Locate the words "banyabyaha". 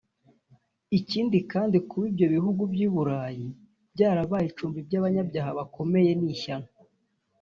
5.05-5.49